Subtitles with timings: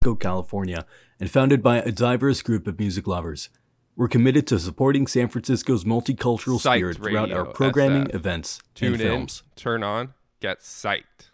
[0.00, 0.86] California,
[1.20, 3.50] and founded by a diverse group of music lovers.
[3.96, 8.14] We're committed to supporting San Francisco's multicultural Psyched spirit throughout our programming, SF.
[8.14, 9.42] events, Tune and in, films.
[9.56, 11.28] turn on, get psyched.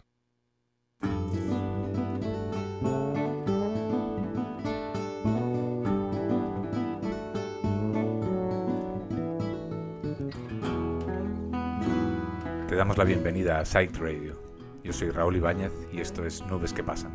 [12.67, 14.35] Te damos la bienvenida a Sight Radio.
[14.83, 17.11] Yo soy Raúl Ibáñez y esto es Nubes que Pasan.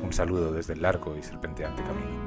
[0.00, 2.22] Un saludo desde el largo y serpenteante camino.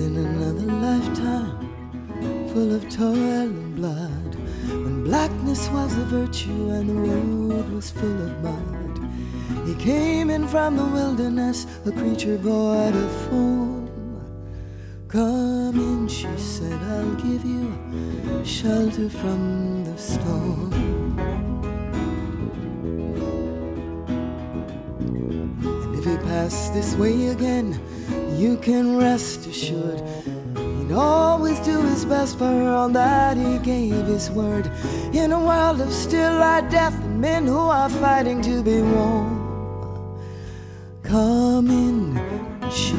[0.00, 1.68] In another lifetime,
[2.52, 4.34] full of toil and blood,
[4.84, 8.98] when blackness was a virtue and the road was full of mud.
[9.66, 13.71] He came in from the wilderness, a creature void of form.
[15.12, 17.70] Come in, she said, I'll give you
[18.46, 20.72] shelter from the storm.
[25.66, 27.78] And if he pass this way again,
[28.38, 30.00] you can rest assured
[30.56, 34.70] he'd always do his best for her on that he gave his word.
[35.12, 39.42] In a world of still light death and men who are fighting to be warm.
[41.02, 42.98] Come in, she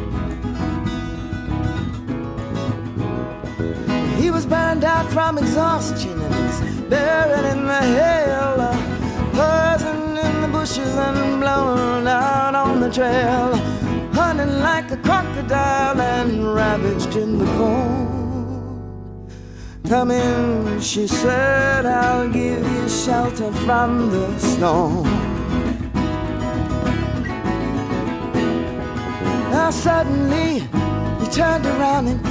[4.51, 8.57] Burned out from exhaustion and he's buried in the hail.
[9.31, 13.55] Person in the bushes and blown out on the trail.
[14.13, 19.31] Hunting like a crocodile and ravaged in the cold.
[19.87, 25.03] Come in, she said, I'll give you shelter from the storm.
[29.53, 30.59] Now suddenly
[31.21, 32.30] he turned around and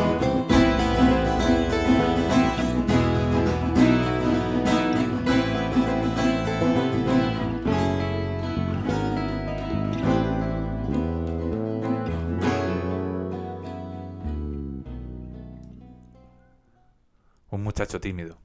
[17.81, 18.37] Muchacho tímido,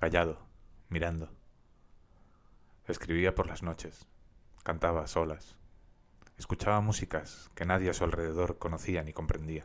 [0.00, 0.40] callado,
[0.88, 1.30] mirando.
[2.88, 4.08] Escribía por las noches,
[4.64, 5.54] cantaba a solas,
[6.36, 9.64] escuchaba músicas que nadie a su alrededor conocía ni comprendía.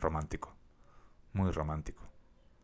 [0.00, 0.56] Romántico,
[1.32, 2.08] muy romántico.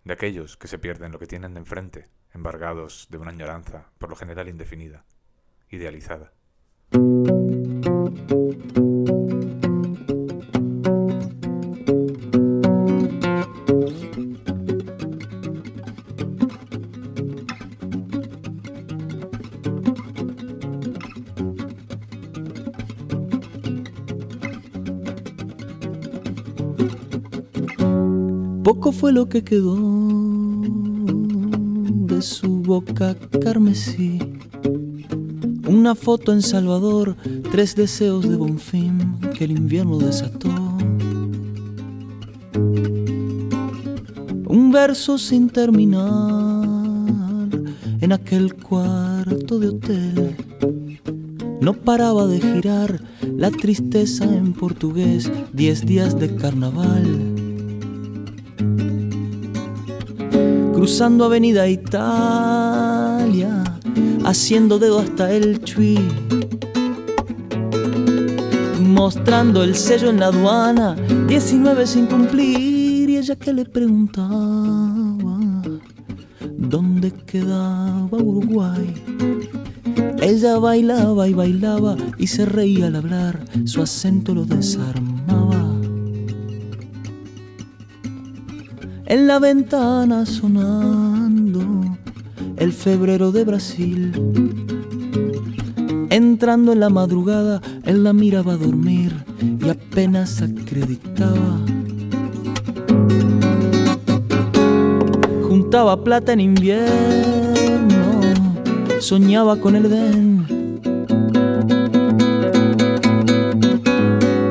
[0.03, 4.10] De aquellos que se pierden lo que tienen de enfrente, embargados de una añoranza, por
[4.10, 5.04] lo general indefinida,
[5.71, 6.32] idealizada.
[28.64, 29.76] Poco fue lo que quedó
[32.06, 34.19] de su boca carmesí.
[35.69, 37.14] Una foto en Salvador,
[37.53, 40.48] tres deseos de Bonfim que el invierno desató.
[44.47, 46.66] Un verso sin terminar
[48.00, 50.36] en aquel cuarto de hotel.
[51.60, 53.03] No paraba de girar
[53.36, 57.34] la tristeza en portugués, diez días de carnaval.
[60.84, 63.65] Cruzando Avenida Italia,
[64.22, 65.98] haciendo dedo hasta el chui,
[68.81, 70.95] mostrando el sello en la aduana,
[71.27, 74.28] 19 sin cumplir, y ella que le preguntaba
[76.59, 78.92] dónde quedaba Uruguay.
[80.21, 85.14] Ella bailaba y bailaba y se reía al hablar, su acento lo desarmaba.
[89.15, 91.61] En la ventana sonando
[92.57, 94.13] el febrero de Brasil.
[96.11, 101.61] Entrando en la madrugada, él la miraba dormir y apenas acreditaba
[105.49, 108.21] Contaba plata en invierno,
[108.99, 110.81] soñaba con el Edén.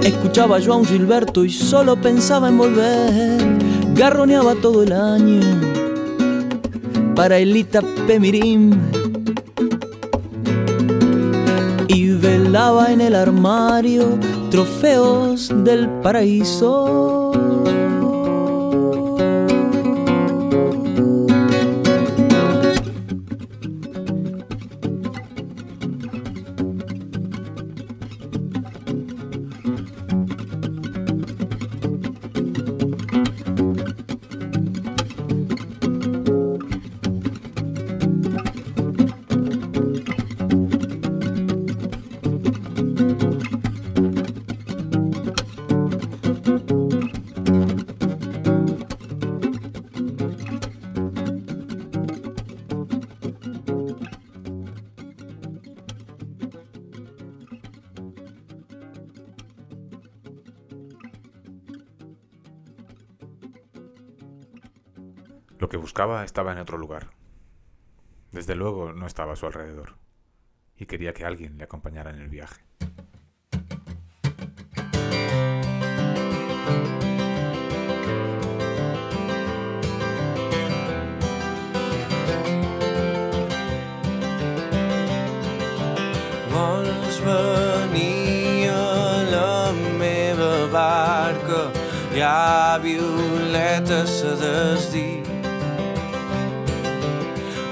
[0.03, 3.72] Escuchaba yo a un Gilberto y solo pensaba en volver.
[3.95, 5.41] Garroneaba todo el año
[7.15, 8.71] para Elita Pemirim.
[11.87, 14.17] Y velaba en el armario
[14.49, 17.12] trofeos del paraíso.
[65.83, 67.09] Buscaba estaba en otro lugar.
[68.31, 69.97] Desde luego no estaba a su alrededor.
[70.77, 72.63] Y quería que alguien le acompañara en el viaje.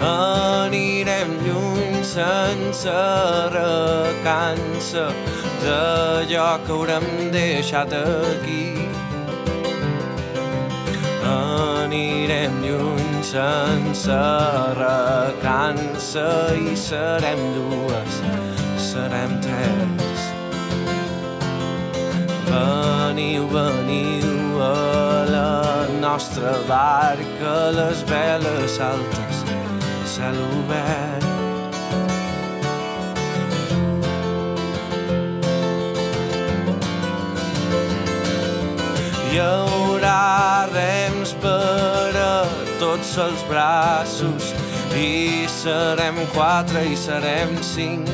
[0.02, 2.96] Anirem lluny sense
[3.54, 5.06] recança
[5.62, 8.90] d'allò que haurem deixat aquí.
[11.32, 14.20] Anirem lluny sense
[14.82, 16.28] recança
[16.58, 18.22] i serem dues,
[18.90, 20.22] serem tres.
[22.52, 29.21] Veniu, veniu a la nostra barca, les veles altes,
[30.22, 31.26] cel obert.
[39.32, 42.36] Hi haurà rems per a
[42.82, 44.52] tots els braços
[44.94, 48.14] i serem quatre i serem cinc.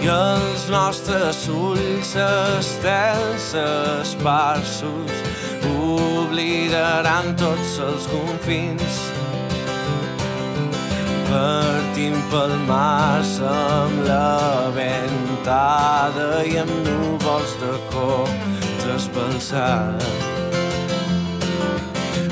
[0.00, 5.24] I els nostres ulls estels esparsos
[5.70, 9.02] oblidaran tots els confins.
[11.30, 17.76] Partim pel març amb la ventada i amb núvols de
[19.14, 20.02] pel cel.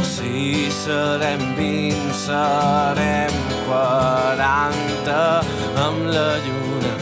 [0.03, 5.23] Si serem vint, serem quaranta
[5.87, 6.95] amb la lluna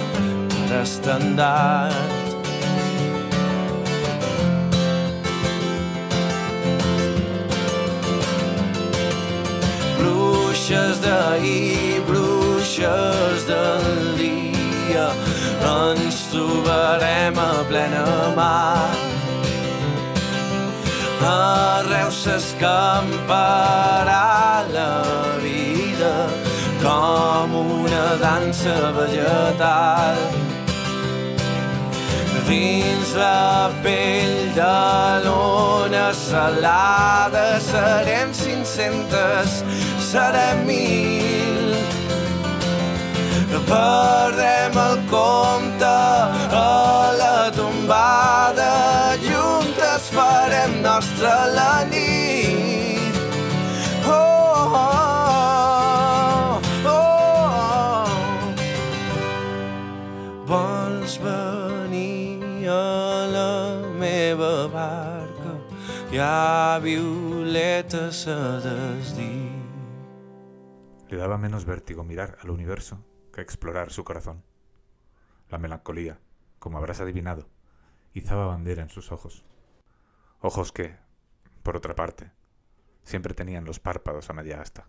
[0.52, 2.25] per estendard.
[10.66, 15.14] Bruixes d'ahir, bruixes del dia,
[15.62, 18.90] ens trobarem a plena mar.
[21.22, 22.66] Arreu s'escamparà
[24.74, 25.02] la
[25.38, 26.26] vida
[26.82, 30.18] com una dansa vegetal.
[32.48, 34.78] Dins la pell de
[35.22, 41.74] l'ona salada serem 500 serem mil.
[43.66, 45.96] Perdem el compte
[46.54, 53.16] a la tombada, juntes farem nostra la nit.
[54.06, 58.06] Oh, oh, oh, oh.
[60.46, 63.56] Vols venir a la
[63.98, 65.52] meva barca,
[66.12, 69.45] hi ha violetes a.
[71.08, 74.42] Le daba menos vértigo mirar al universo que explorar su corazón.
[75.48, 76.18] La melancolía,
[76.58, 77.48] como habrás adivinado,
[78.12, 79.44] izaba bandera en sus ojos.
[80.40, 80.96] Ojos que,
[81.62, 82.32] por otra parte,
[83.04, 84.88] siempre tenían los párpados a media asta.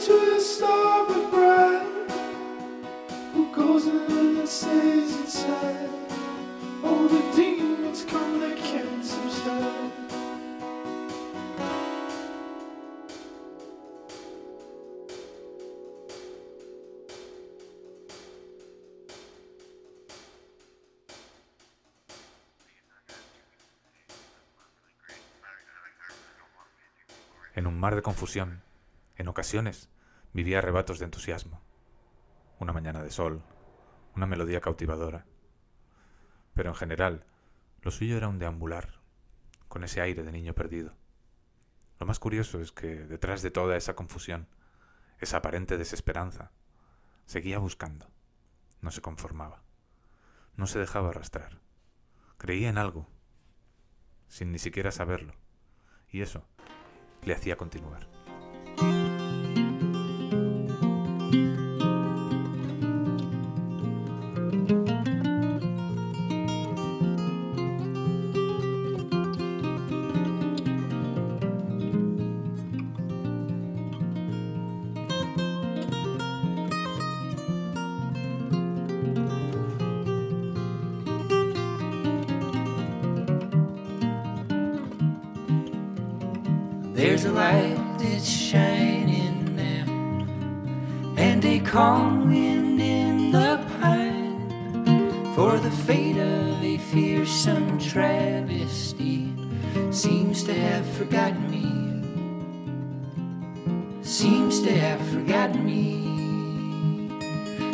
[0.00, 1.86] Starboard bride
[3.34, 5.90] Who goes in and stays inside
[6.82, 9.92] Oh, the demons come, they can't subside
[27.54, 28.62] En un mar de confusión,
[29.20, 29.90] en ocasiones,
[30.32, 31.60] vivía arrebatos de entusiasmo.
[32.58, 33.42] Una mañana de sol,
[34.16, 35.26] una melodía cautivadora.
[36.54, 37.26] Pero en general,
[37.82, 38.94] lo suyo era un deambular,
[39.68, 40.94] con ese aire de niño perdido.
[41.98, 44.48] Lo más curioso es que detrás de toda esa confusión,
[45.18, 46.50] esa aparente desesperanza,
[47.26, 48.10] seguía buscando.
[48.80, 49.62] No se conformaba.
[50.56, 51.60] No se dejaba arrastrar.
[52.38, 53.06] Creía en algo,
[54.28, 55.34] sin ni siquiera saberlo.
[56.08, 56.42] Y eso
[57.22, 58.08] le hacía continuar.
[61.30, 61.59] Thank you.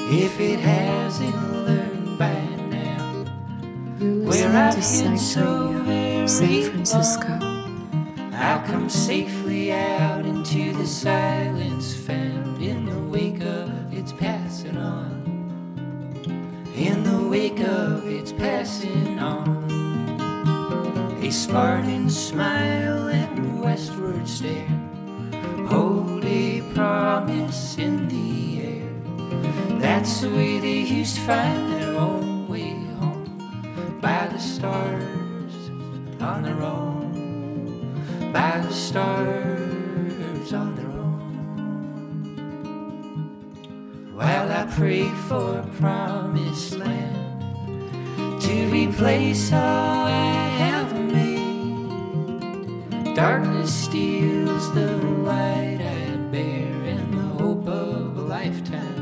[0.08, 2.32] If it hasn't learned by
[2.70, 3.25] now,
[3.98, 7.38] You're where listening I've to Psych so Radio, very San Francisco.
[8.32, 15.10] I'll come safely out into the silence found in the wake of its passing on.
[16.76, 19.66] In the wake of its passing on.
[21.20, 24.68] A Spartan smile and westward stare
[25.66, 28.46] hold a promise in the.
[29.87, 35.55] That's the way they used to find their own way home by the stars
[36.21, 41.31] on their own, by the stars on their own.
[44.12, 51.95] While I pray for a promised land to replace all I have made.
[53.14, 54.97] Darkness steals the
[55.31, 58.96] light I bear, and the hope of a lifetime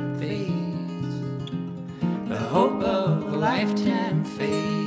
[2.55, 4.84] hope of a lifetime fades.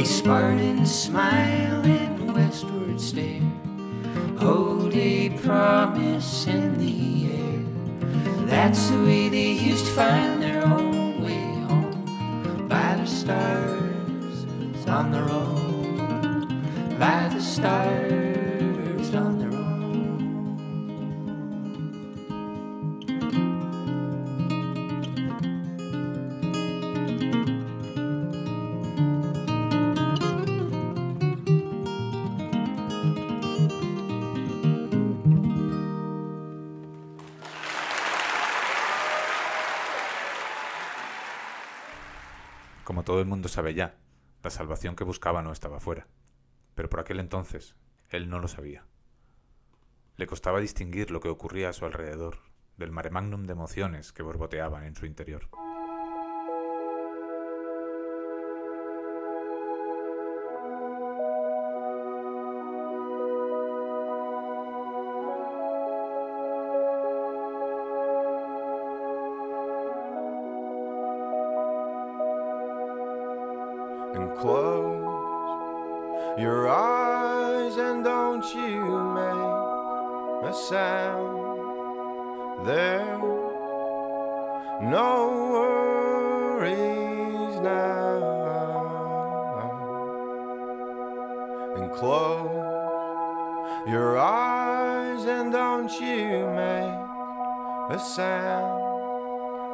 [0.00, 3.42] A Spartan smile and westward stare.
[4.38, 8.46] Hold a promise in the air.
[8.46, 12.66] That's the way they used to find their own way home.
[12.66, 14.46] By the stars
[14.88, 16.96] on their own.
[16.98, 18.29] By the stars
[43.50, 43.98] sabe ya,
[44.42, 46.06] la salvación que buscaba no estaba fuera.
[46.74, 47.76] Pero por aquel entonces,
[48.08, 48.86] él no lo sabía.
[50.16, 52.38] Le costaba distinguir lo que ocurría a su alrededor,
[52.78, 55.48] del mare magnum de emociones que borboteaban en su interior.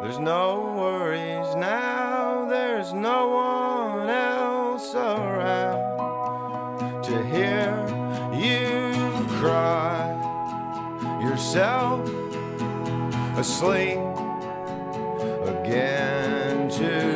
[0.01, 7.83] There's no worries now, there's no one else around to hear
[8.35, 8.93] you
[9.41, 10.13] cry
[11.23, 12.07] yourself
[13.39, 13.99] asleep
[15.49, 17.16] again tonight.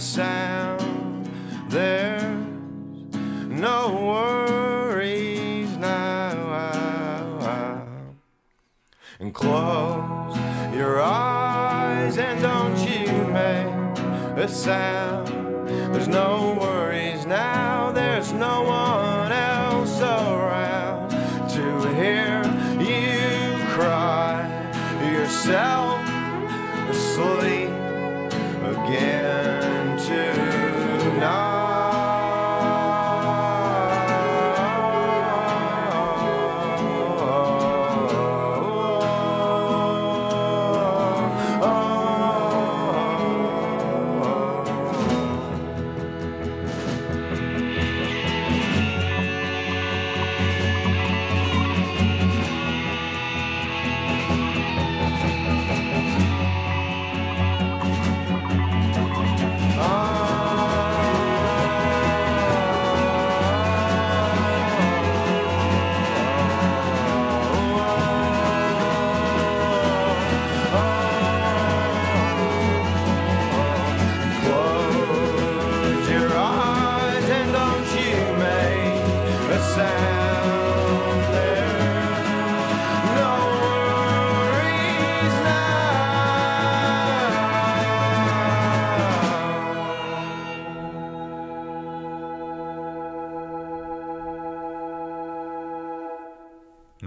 [0.00, 1.28] Sound.
[1.68, 2.22] There's
[3.48, 6.18] no worries now.
[9.20, 10.36] And close
[10.72, 13.98] your eyes and don't you make
[14.38, 15.26] a sound.
[15.92, 17.90] There's no worries now.
[17.90, 19.07] There's no one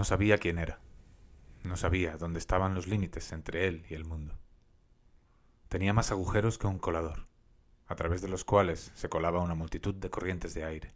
[0.01, 0.79] No sabía quién era.
[1.61, 4.35] No sabía dónde estaban los límites entre él y el mundo.
[5.69, 7.27] Tenía más agujeros que un colador,
[7.85, 10.95] a través de los cuales se colaba una multitud de corrientes de aire,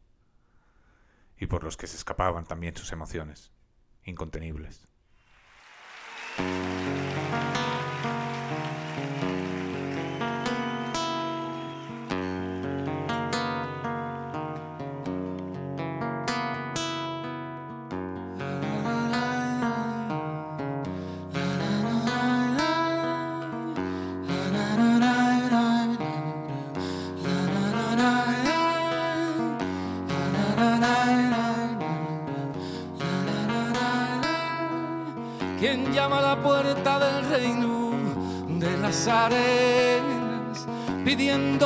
[1.38, 3.52] y por los que se escapaban también sus emociones,
[4.06, 4.88] incontenibles.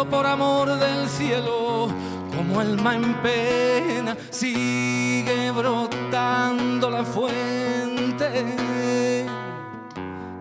[0.09, 1.87] Por amor del cielo,
[2.35, 8.45] como alma en pena, sigue brotando la fuente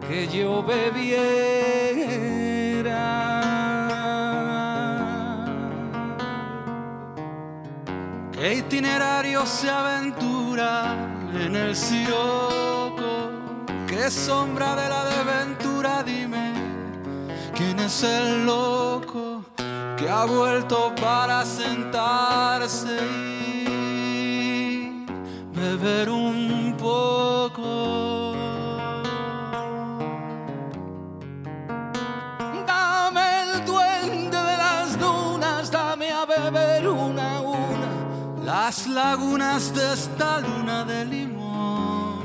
[0.08, 1.58] que yo bebiera.
[8.32, 10.94] ¿Qué itinerario se aventura
[11.34, 13.30] en el siroco?
[13.86, 16.02] ¿Qué sombra de la desventura?
[16.02, 16.52] Dime,
[17.54, 19.17] ¿quién es el loco
[19.98, 22.96] que ha vuelto para sentarse
[23.66, 25.04] y
[25.52, 28.34] beber un poco?
[32.64, 38.44] Dame el duende de las dunas, dame a beber una a una.
[38.44, 42.20] Las lagunas de esta luna de limón,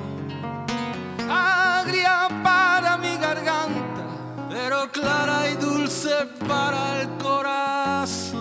[1.28, 4.06] agria para mi garganta,
[4.50, 6.14] pero clara y dulce
[6.48, 7.53] para el corazón.
[8.06, 8.36] Soy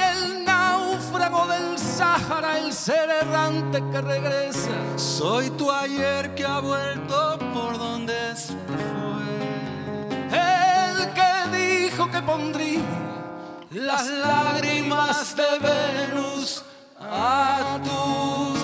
[0.00, 4.68] el náufrago del Sáhara, el ser errante que regresa.
[4.96, 8.58] Soy tu ayer que ha vuelto por donde se fue.
[10.30, 12.82] El que dijo que pondría
[13.70, 16.62] las lágrimas de Venus
[17.00, 18.57] a tus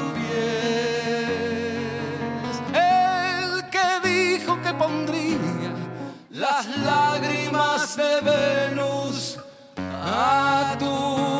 [7.96, 9.38] de Venus
[9.78, 11.33] a tus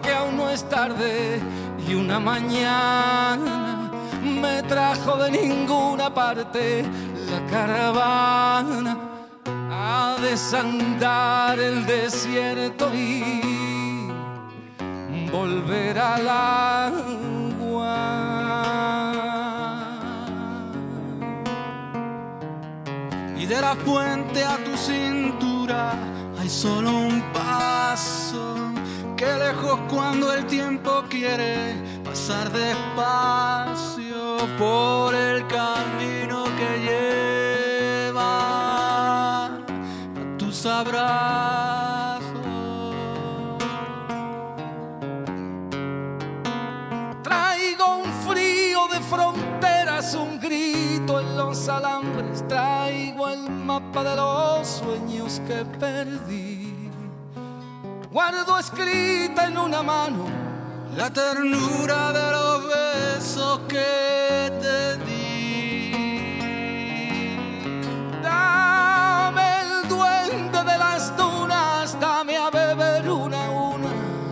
[0.00, 1.40] Que aún no es tarde
[1.86, 3.90] y una mañana
[4.22, 6.84] me trajo de ninguna parte
[7.30, 8.96] la caravana
[9.70, 14.10] a desandar el desierto y
[15.30, 17.02] volver al agua.
[23.36, 25.92] Y de la fuente a tu cintura
[26.40, 28.61] hay solo un paso.
[29.22, 36.80] Que lejos cuando el tiempo quiere pasar despacio por el camino que
[38.10, 38.24] lleva
[39.46, 39.50] a
[40.36, 42.32] tus abrazos.
[47.22, 52.42] Traigo un frío de fronteras, un grito en los alambres.
[52.48, 56.61] Traigo el mapa de los sueños que perdí.
[58.12, 60.26] Guardo escrita en una mano
[60.94, 65.92] la ternura de los besos que te di.
[68.22, 73.88] Dame el duende de las dunas, dame a beber una a una.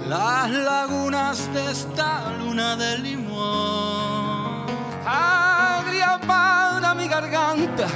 [0.07, 4.67] Las lagunas de esta luna de limón.
[5.07, 7.87] Agria para mi garganta,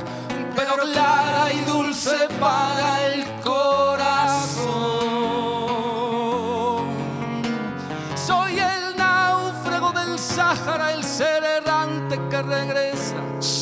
[0.57, 3.34] pero clara y dulce para el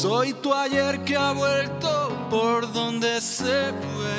[0.03, 4.19] Soy tu ayer que ha vuelto por donde se fue.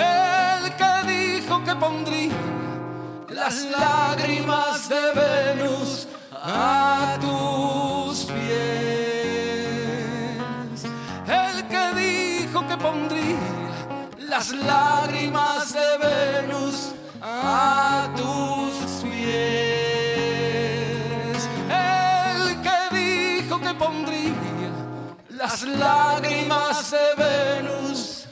[0.00, 2.30] El que dijo que pondría
[3.30, 8.44] las lágrimas de Venus a tus pies.
[11.26, 13.40] El que dijo que pondría
[14.18, 18.61] las lágrimas de Venus a tus pies.
[25.52, 28.26] Las lágrimas de Venus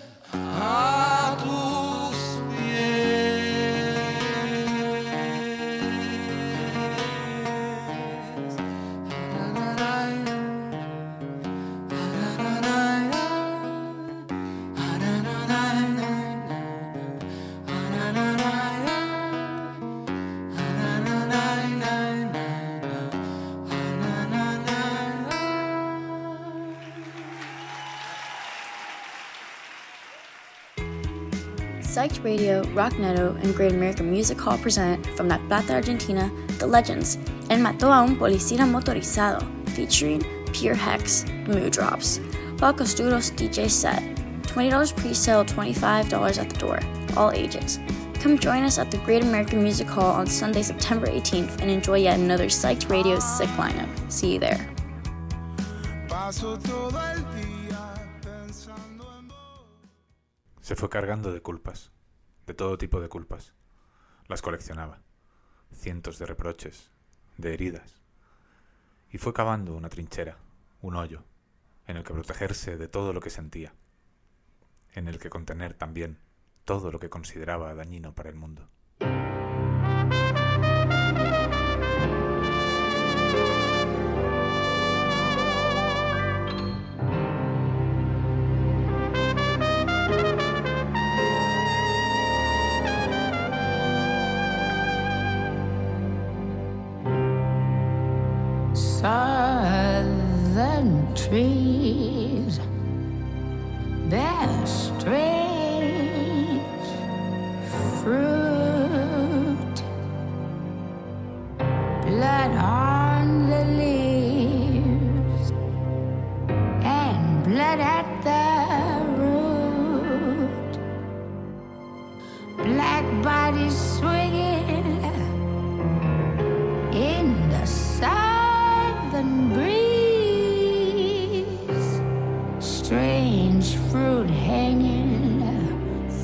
[31.91, 36.67] Psyched Radio, Rock Neto, and Great American Music Hall present from La Plata, Argentina, The
[36.69, 37.17] Legends,
[37.51, 40.23] and mató a un policía motorizado, featuring
[40.53, 42.21] Pure Hex, Mood Drops.
[42.59, 44.05] Paul DJ set.
[44.43, 46.79] $20 pre-sale, $25 at the door.
[47.17, 47.81] All ages.
[48.21, 51.99] Come join us at the Great American Music Hall on Sunday, September 18th and enjoy
[51.99, 53.89] yet another Psyched Radio sick lineup.
[54.09, 54.65] See you there.
[60.71, 61.91] Se fue cargando de culpas,
[62.47, 63.55] de todo tipo de culpas.
[64.29, 65.03] Las coleccionaba.
[65.73, 66.93] Cientos de reproches,
[67.39, 68.01] de heridas.
[69.11, 70.39] Y fue cavando una trinchera,
[70.81, 71.25] un hoyo,
[71.89, 73.75] en el que protegerse de todo lo que sentía.
[74.93, 76.21] En el que contener también
[76.65, 78.69] todo lo que consideraba dañino para el mundo.
[101.15, 101.80] tree.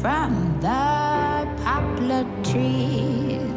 [0.07, 3.56] From the poplar trees.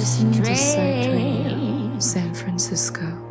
[0.00, 3.29] listening to Psy San Francisco.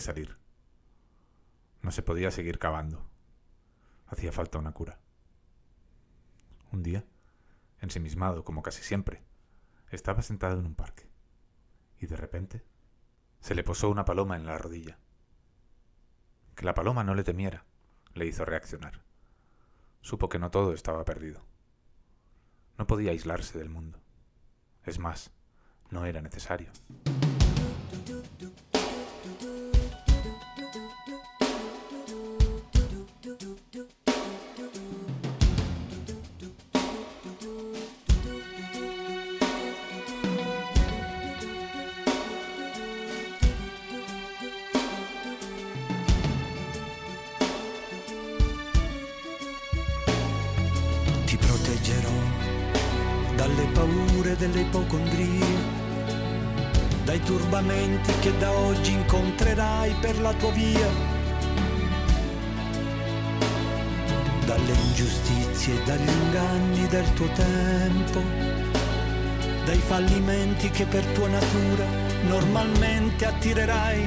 [0.00, 0.38] Salir.
[1.82, 3.08] No se podía seguir cavando.
[4.06, 4.98] Hacía falta una cura.
[6.72, 7.04] Un día,
[7.80, 9.22] ensimismado como casi siempre,
[9.90, 11.08] estaba sentado en un parque.
[11.98, 12.64] Y de repente
[13.40, 14.98] se le posó una paloma en la rodilla.
[16.54, 17.64] Que la paloma no le temiera
[18.14, 19.02] le hizo reaccionar.
[20.00, 21.42] Supo que no todo estaba perdido.
[22.78, 24.00] No podía aislarse del mundo.
[24.84, 25.32] Es más,
[25.90, 26.70] no era necesario.
[57.50, 60.86] Turbamenti che da oggi incontrerai per la tua via,
[64.44, 68.22] dalle ingiustizie dagli inganni del tuo tempo,
[69.64, 71.84] dai fallimenti che per tua natura
[72.28, 74.06] normalmente attirerai.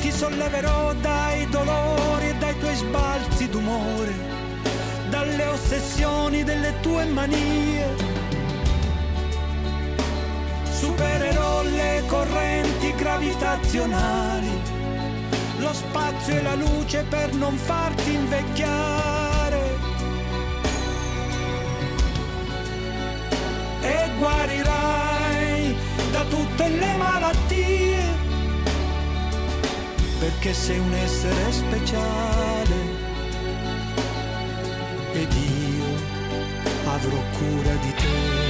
[0.00, 4.14] Ti solleverò dai dolori e dai tuoi sbalzi d'umore
[5.10, 8.13] dalle ossessioni delle tue manie.
[10.96, 14.60] Supererò le correnti gravitazionali,
[15.58, 19.76] lo spazio e la luce per non farti invecchiare.
[23.80, 25.76] E guarirai
[26.12, 28.04] da tutte le malattie,
[30.20, 32.76] perché sei un essere speciale
[35.12, 35.86] ed io
[36.86, 38.43] avrò cura di te.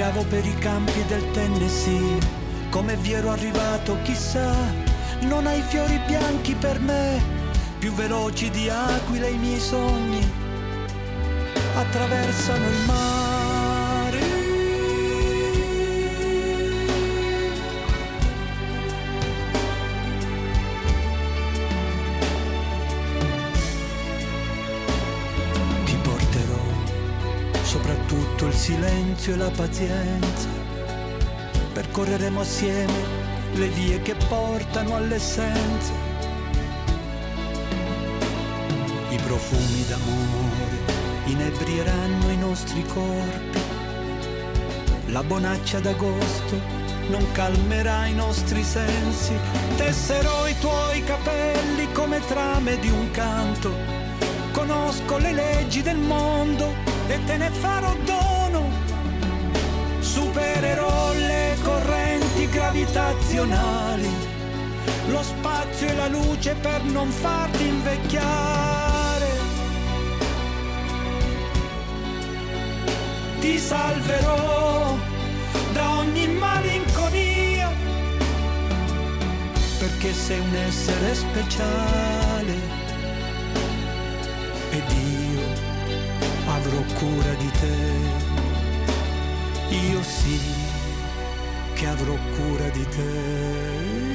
[0.00, 2.18] Vagavo per i campi del Tennessee,
[2.70, 4.50] come vi ero arrivato chissà,
[5.24, 7.22] non hai fiori bianchi per me,
[7.78, 10.26] più veloci di aquile i miei sogni
[11.74, 13.29] attraversano il mare.
[29.20, 30.48] Silenzio e la pazienza.
[31.74, 33.18] Percorreremo assieme
[33.52, 35.92] le vie che portano all'essenza.
[39.10, 40.78] I profumi d'amore
[41.26, 43.60] inebrieranno i nostri corpi.
[45.06, 46.78] La bonaccia d'agosto
[47.08, 49.34] non calmerà i nostri sensi.
[49.76, 53.70] Tesserò i tuoi capelli come trame di un canto.
[54.52, 56.72] Conosco le leggi del mondo
[57.06, 58.29] e te ne farò dono.
[60.20, 64.10] Supererò le correnti gravitazionali,
[65.08, 69.00] lo spazio e la luce per non farti invecchiare.
[73.40, 74.94] ti salverò
[75.72, 77.70] da ogni malinconia,
[79.78, 82.54] perché sei un essere speciale
[84.70, 85.42] ed io
[86.46, 88.09] avrò cura di te.
[89.70, 90.40] Io sì
[91.74, 94.09] che avrò cura di te.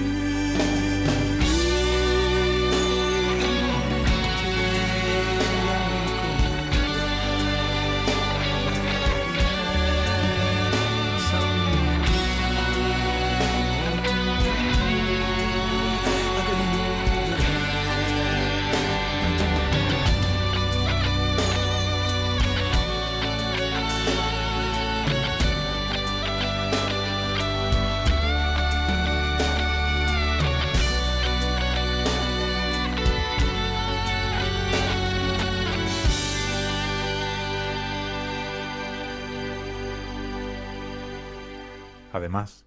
[42.25, 42.65] Además,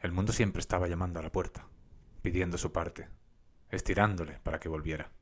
[0.00, 1.68] el mundo siempre estaba llamando a la puerta,
[2.20, 3.08] pidiendo su parte,
[3.70, 5.12] estirándole para que volviera.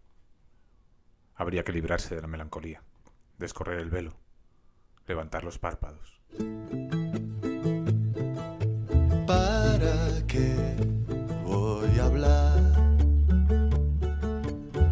[1.35, 2.83] Habría que librarse de la melancolía,
[3.37, 4.17] descorrer el velo,
[5.07, 6.23] levantar los párpados.
[9.27, 10.57] ¿Para qué
[11.45, 12.63] voy a hablar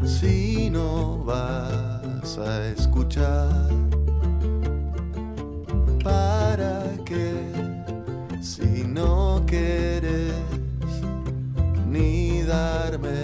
[0.05, 3.67] si no vas a escuchar?
[6.03, 6.34] ¿Para
[9.55, 10.35] quieres
[11.89, 13.23] ni darme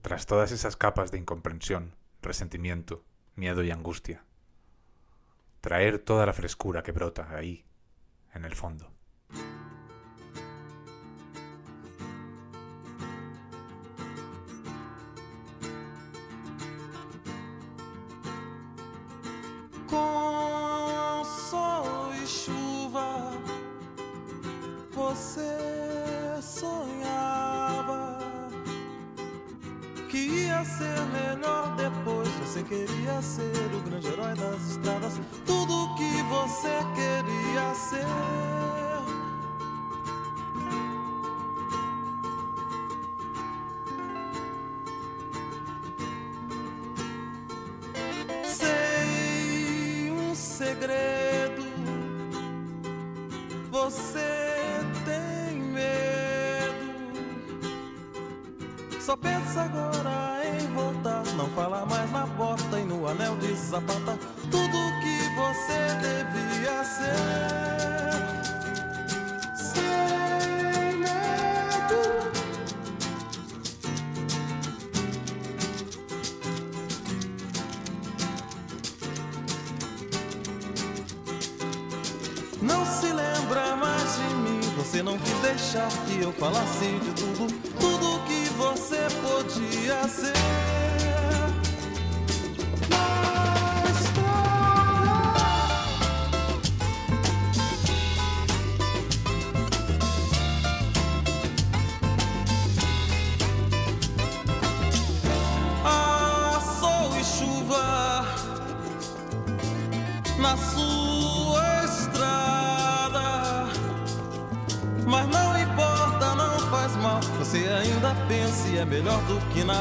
[0.00, 3.04] Tras todas esas capas de incomprensión, resentimiento,
[3.36, 4.24] miedo y angustia.
[5.60, 7.66] Traer toda la frescura que brota ahí,
[8.32, 8.90] en el fondo.
[19.86, 23.32] Com sol e chuva,
[24.94, 27.47] você sonhar.
[30.18, 32.28] que ia ser menor depois.
[32.40, 38.06] Você queria ser o grande herói das estradas, tudo que você queria ser.
[50.34, 51.62] segredo.
[53.70, 56.86] Você tem medo.
[59.00, 59.87] Só pensa agora.
[86.38, 87.17] fala assim de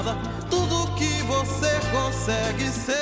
[0.07, 0.17] nada.
[0.49, 2.96] Tudo que você consegue ser.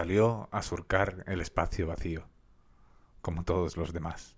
[0.00, 2.22] salió a surcar el espacio vacío,
[3.20, 4.34] como todos los demás.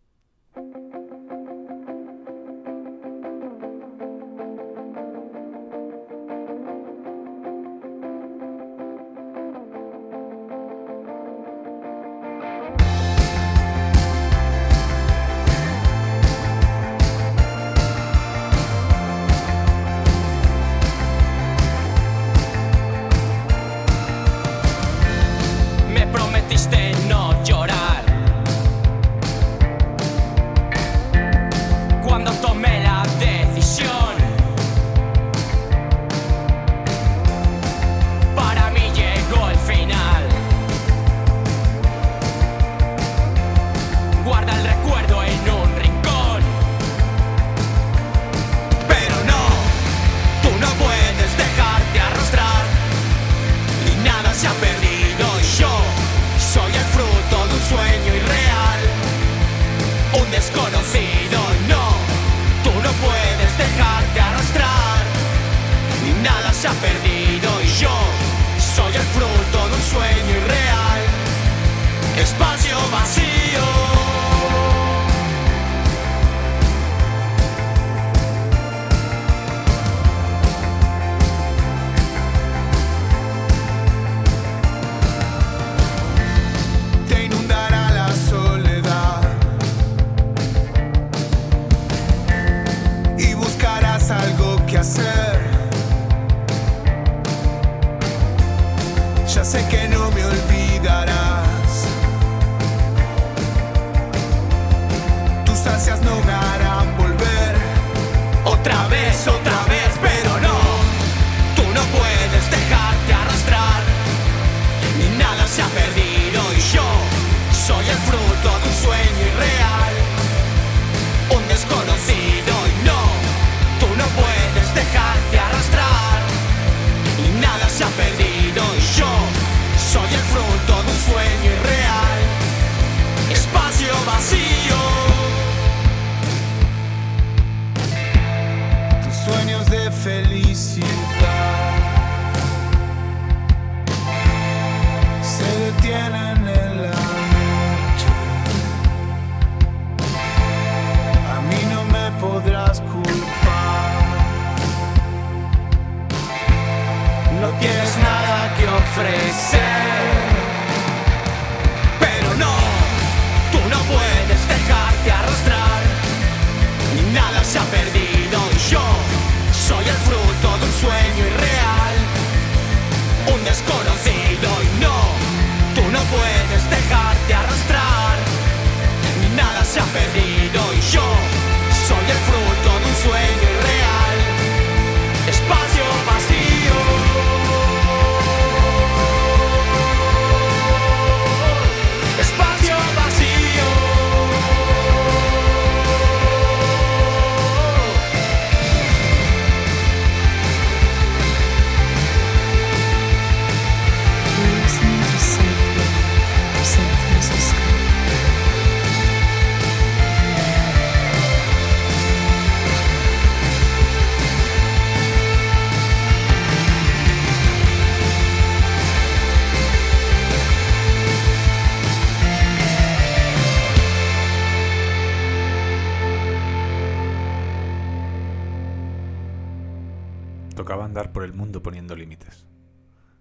[231.24, 232.46] el mundo poniendo límites,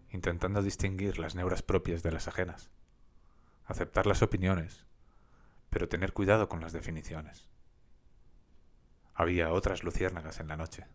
[0.10, 2.72] intentando distinguir las neuras propias de las ajenas,
[3.66, 4.86] aceptar las opiniones,
[5.70, 7.49] pero tener cuidado con las definiciones.
[9.14, 10.86] Había otras luciérnagas en la noche.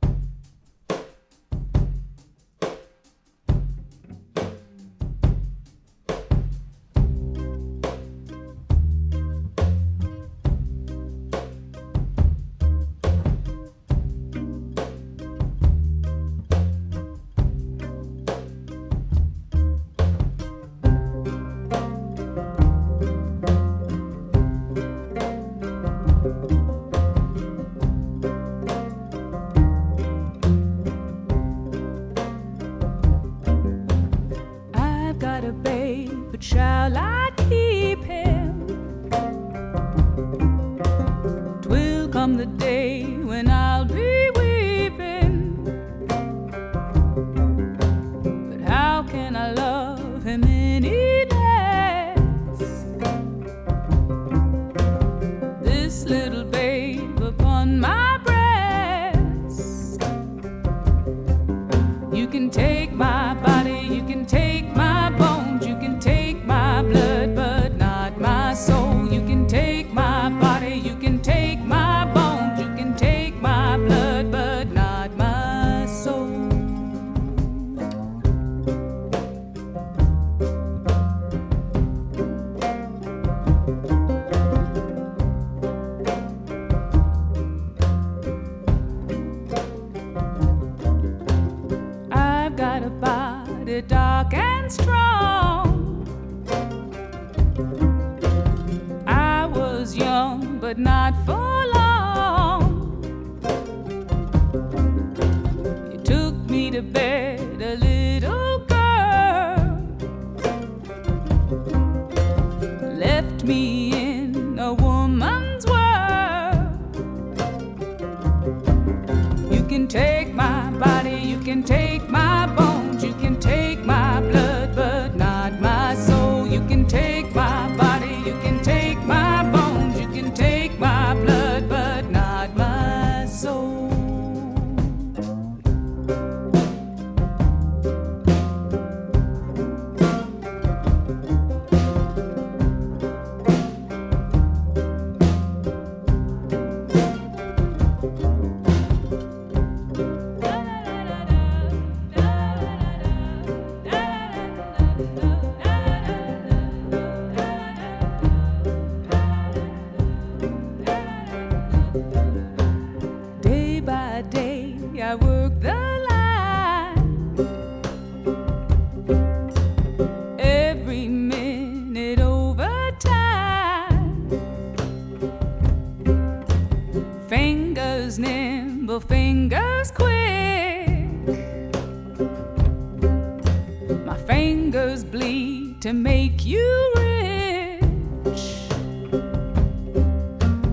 [184.05, 188.45] My fingers bleed to make you rich.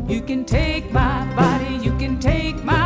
[0.07, 2.82] You can take my body, you can take my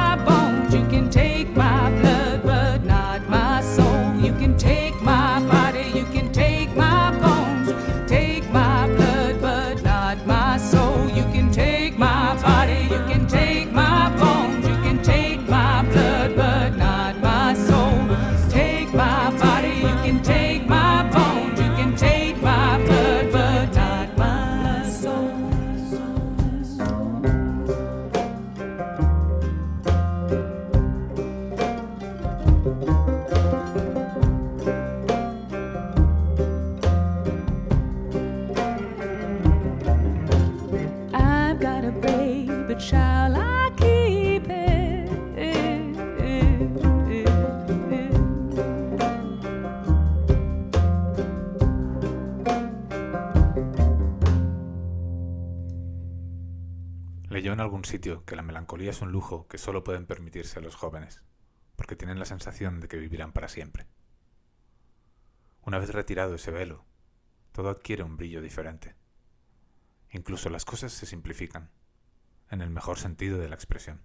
[58.68, 61.24] melancolía es un lujo que solo pueden permitirse a los jóvenes,
[61.78, 63.88] porque tienen la sensación de que vivirán para siempre.
[65.62, 66.84] Una vez retirado ese velo,
[67.54, 68.98] todo adquiere un brillo diferente.
[70.12, 71.70] Incluso las cosas se simplifican,
[72.52, 74.02] en el mejor sentido de la expresión.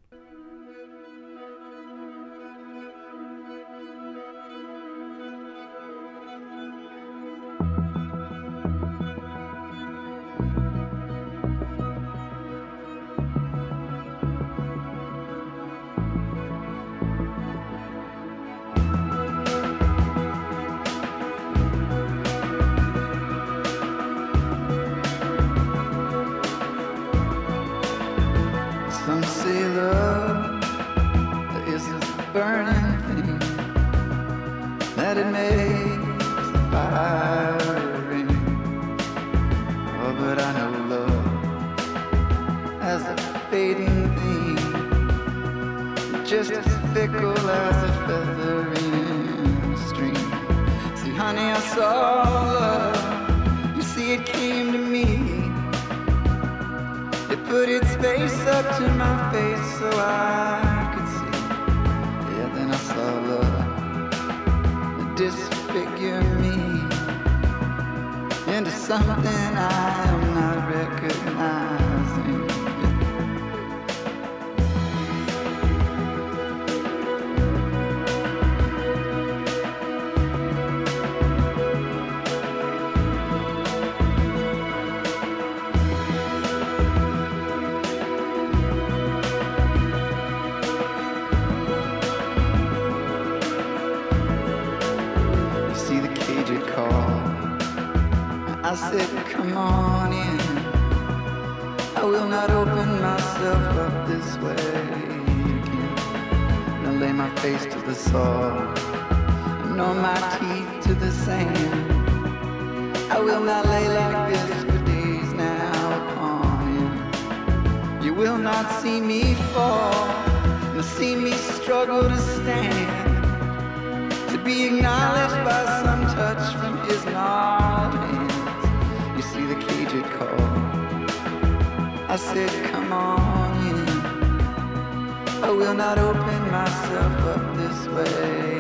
[137.20, 138.51] Up this way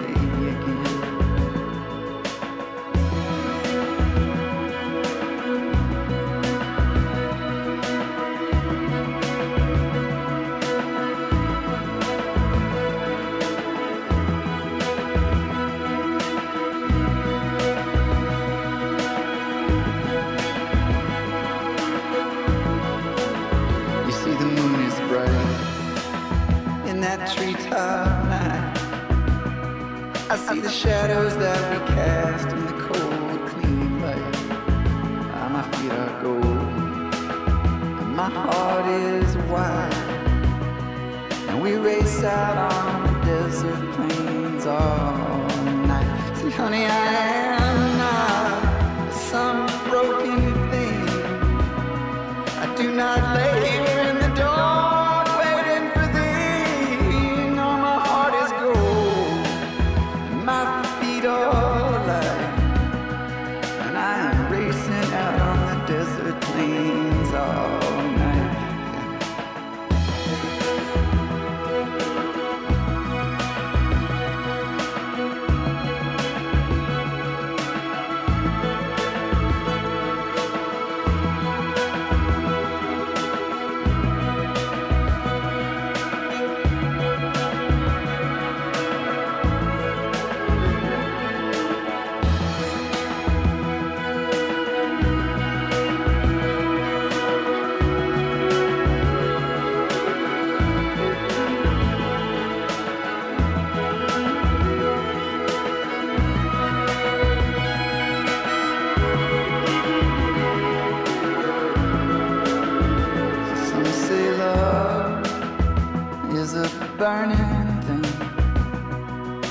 [117.02, 117.36] burning
[117.82, 118.06] thing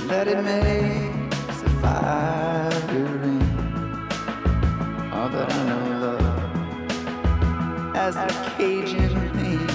[0.08, 2.72] that it makes a fire
[3.22, 3.44] ring.
[5.12, 9.68] Oh, but I know love as a Cajun thing,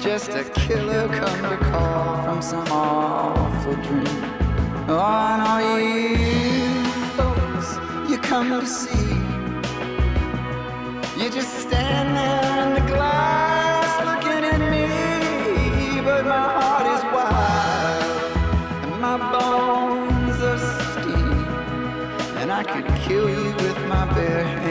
[0.00, 4.22] just a killer come to call from some awful dream.
[4.88, 6.84] Oh, I know you
[7.18, 7.68] folks,
[8.08, 9.10] you come to see.
[11.20, 13.09] You just stand there in the glass
[23.10, 24.69] kill you with my bare hands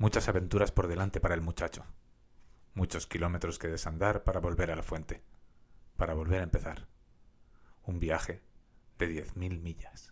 [0.00, 1.84] Muchas aventuras por delante para el muchacho.
[2.72, 5.22] Muchos kilómetros que desandar para volver a la fuente.
[5.98, 6.88] Para volver a empezar.
[7.82, 8.40] Un viaje
[8.96, 10.10] de 10.000 millas.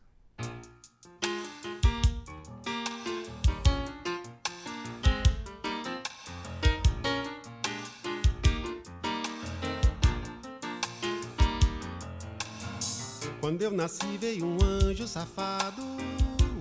[13.41, 15.83] Quando eu nasci veio um anjo safado,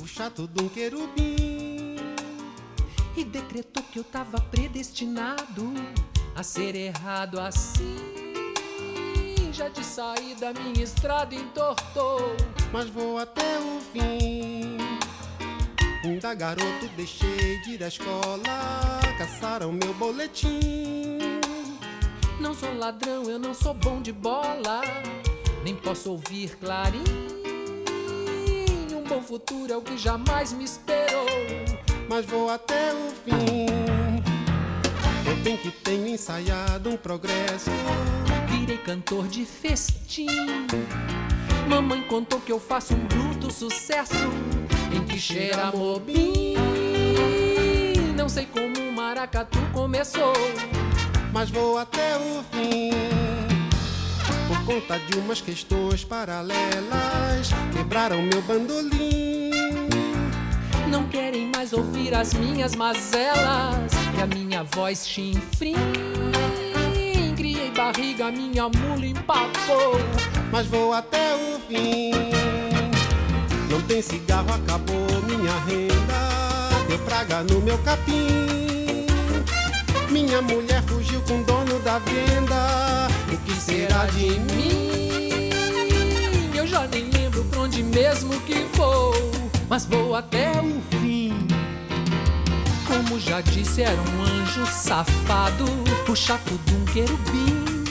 [0.05, 1.56] chato de um querubim.
[3.17, 5.73] E decretou que eu tava predestinado
[6.35, 7.97] a ser errado assim.
[9.51, 12.35] Já de saída minha estrada entortou,
[12.71, 14.77] mas vou até o fim.
[16.03, 21.17] Ainda garoto deixei de ir à escola, caçaram meu boletim.
[22.39, 24.81] Não sou ladrão, eu não sou bom de bola,
[25.63, 27.03] nem posso ouvir clarim.
[28.95, 30.96] Um bom futuro é o que jamais me esperou
[32.09, 33.67] mas vou até o fim.
[35.25, 37.69] Eu bem que tenho ensaiado um progresso.
[38.47, 40.27] Virei cantor de festim.
[41.67, 44.15] Mamãe contou que eu faço um bruto sucesso
[44.95, 46.55] em que cheira mobim.
[48.15, 50.33] Não sei como o maracatu começou,
[51.33, 52.91] mas vou até o fim.
[54.47, 59.51] Por conta de umas questões paralelas, quebraram meu bandolim.
[60.89, 65.73] Não querem mais ouvir as minhas mazelas e a minha voz chinfrim.
[67.35, 69.93] Criei barriga, minha mula empacou,
[70.51, 72.11] mas vou até o fim.
[73.71, 79.07] Não tem cigarro, acabou minha renda, deu praga no meu capim.
[80.11, 83.07] Minha mulher fugiu com o dono da venda.
[83.33, 85.49] O que será de mim?
[86.55, 89.11] Eu já nem lembro pra onde mesmo que vou,
[89.67, 90.96] mas vou até o fim.
[93.07, 95.63] Como já disse, era um anjo safado,
[96.09, 97.85] o chato de um querubim,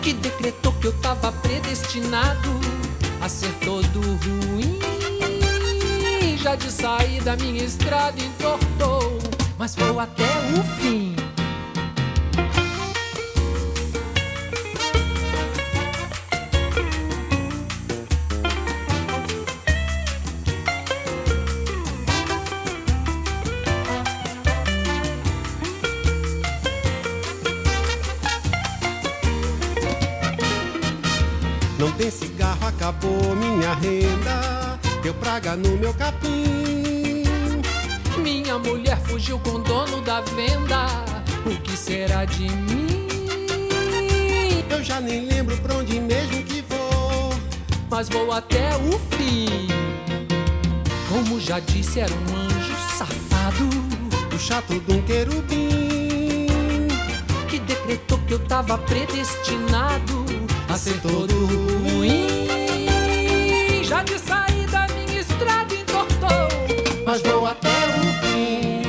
[0.00, 2.48] que decretou que eu tava predestinado
[3.20, 4.78] a ser todo ruim.
[6.38, 9.18] Já de saída minha estrada entortou,
[9.58, 10.24] mas vou até
[10.58, 11.23] o fim.
[32.84, 34.78] Acabou minha renda.
[35.02, 37.24] Deu praga no meu capim.
[38.18, 40.86] Minha mulher fugiu com o dono da venda.
[41.46, 42.98] O que será de mim?
[44.68, 47.34] Eu já nem lembro pra onde mesmo que vou.
[47.88, 49.68] Mas vou até o fim.
[51.08, 53.66] Como já disse, era um anjo safado.
[54.34, 56.48] O chato de um querubim.
[57.48, 60.26] Que decretou que eu tava predestinado
[60.68, 62.43] a ser todo ruim.
[63.94, 66.48] Já de saída minha estrada entortou,
[67.06, 68.82] mas vou até o fim.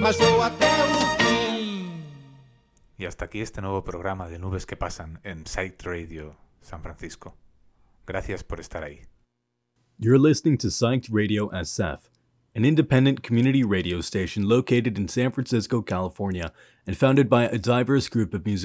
[0.00, 2.02] Mas vou até o fim.
[2.98, 7.36] Y hasta aquí este nuevo programa de Nubes que Pasan en Sight Radio San Francisco.
[8.06, 9.02] Gracias por estar ahí.
[9.98, 12.08] You're listening to Psyched Radio SF,
[12.56, 16.50] an independent community radio station located in San Francisco, California,
[16.86, 18.64] and founded by a diverse group of music